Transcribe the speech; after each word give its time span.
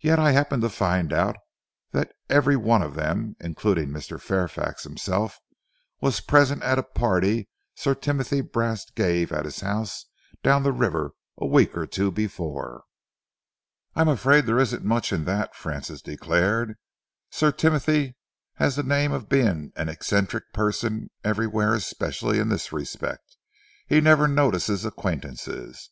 Yet 0.00 0.18
I 0.18 0.32
happened 0.32 0.60
to 0.64 0.68
find 0.68 1.14
out 1.14 1.38
that 1.92 2.12
every 2.28 2.56
one 2.56 2.82
of 2.82 2.92
them, 2.92 3.36
including 3.40 3.88
Mr. 3.88 4.20
Fairfax 4.20 4.84
himself, 4.84 5.38
was 5.98 6.20
present 6.20 6.62
at 6.62 6.78
a 6.78 6.82
party 6.82 7.48
Sir 7.74 7.94
Timothy 7.94 8.42
Brast 8.42 8.94
gave 8.94 9.32
at 9.32 9.46
his 9.46 9.60
house 9.60 10.04
down 10.42 10.62
the 10.62 10.72
river 10.74 11.12
a 11.38 11.46
week 11.46 11.74
or 11.74 11.86
two 11.86 12.12
before." 12.12 12.84
"I'm 13.94 14.08
afraid 14.10 14.44
there 14.44 14.58
isn't 14.60 14.84
much 14.84 15.10
in 15.10 15.24
that," 15.24 15.54
Francis 15.54 16.02
declared. 16.02 16.74
"Sir 17.30 17.50
Timothy 17.50 18.14
has 18.56 18.76
the 18.76 18.82
name 18.82 19.12
of 19.12 19.26
being 19.30 19.72
an 19.74 19.88
eccentric 19.88 20.52
person 20.52 21.08
everywhere, 21.24 21.72
especially 21.72 22.38
in 22.38 22.50
this 22.50 22.74
respect 22.74 23.38
he 23.86 24.02
never 24.02 24.28
notices 24.28 24.84
acquaintances. 24.84 25.88